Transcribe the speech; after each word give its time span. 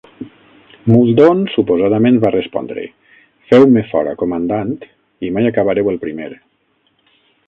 Muldoon 0.91 1.43
suposadament 1.55 2.17
va 2.23 2.31
respondre: 2.35 2.85
Feu-me 3.51 3.83
fora, 3.93 4.15
comandant, 4.25 4.73
i 5.29 5.35
mai 5.37 5.51
acabareu 5.51 5.93
el 5.93 6.01
primer. 6.07 6.31